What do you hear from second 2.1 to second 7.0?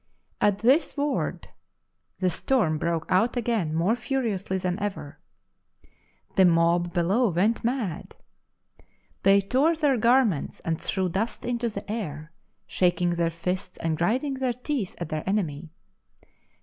the storm broke out again more furiously than ever. The mob